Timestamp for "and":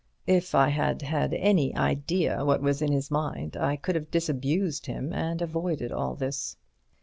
5.13-5.43